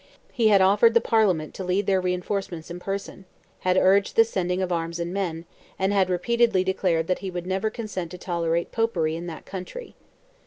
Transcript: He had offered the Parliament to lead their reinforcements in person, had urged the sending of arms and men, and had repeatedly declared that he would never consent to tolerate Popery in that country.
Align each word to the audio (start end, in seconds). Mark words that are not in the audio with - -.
He 0.31 0.47
had 0.47 0.63
offered 0.63 0.95
the 0.95 0.99
Parliament 0.99 1.53
to 1.53 1.63
lead 1.63 1.85
their 1.85 2.01
reinforcements 2.01 2.71
in 2.71 2.79
person, 2.79 3.25
had 3.59 3.77
urged 3.77 4.15
the 4.15 4.25
sending 4.25 4.59
of 4.59 4.71
arms 4.71 4.97
and 4.99 5.13
men, 5.13 5.45
and 5.77 5.93
had 5.93 6.09
repeatedly 6.09 6.63
declared 6.63 7.05
that 7.05 7.19
he 7.19 7.29
would 7.29 7.45
never 7.45 7.69
consent 7.69 8.09
to 8.09 8.17
tolerate 8.17 8.71
Popery 8.71 9.15
in 9.15 9.27
that 9.27 9.45
country. 9.45 9.93